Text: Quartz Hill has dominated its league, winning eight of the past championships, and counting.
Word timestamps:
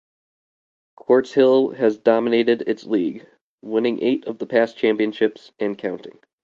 Quartz 0.95 1.31
Hill 1.33 1.69
has 1.73 1.99
dominated 1.99 2.63
its 2.65 2.85
league, 2.85 3.27
winning 3.61 4.01
eight 4.01 4.25
of 4.25 4.39
the 4.39 4.47
past 4.47 4.75
championships, 4.75 5.51
and 5.59 5.77
counting. 5.77 6.17